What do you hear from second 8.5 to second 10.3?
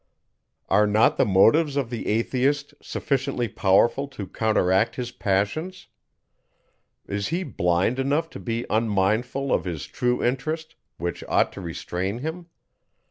unmindful of his true